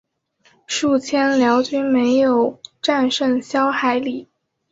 [0.65, 4.27] 数千辽军没有战胜萧海里。